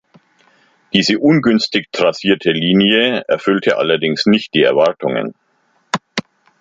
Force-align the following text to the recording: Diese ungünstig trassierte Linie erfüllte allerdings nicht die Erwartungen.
Diese 0.93 1.19
ungünstig 1.19 1.89
trassierte 1.91 2.51
Linie 2.51 3.23
erfüllte 3.27 3.77
allerdings 3.77 4.25
nicht 4.25 4.51
die 4.55 4.63
Erwartungen. 4.63 5.35